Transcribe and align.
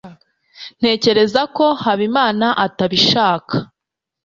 Ntekereza 0.79 1.41
ko 1.55 1.65
Habimana 1.83 2.47
atabishaka. 2.65 3.55